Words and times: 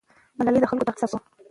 ملالۍ 0.37 0.59
د 0.61 0.65
خلکو 0.69 0.83
د 0.83 0.87
غیرت 0.87 0.99
سبب 1.01 1.09
سوه. 1.11 1.19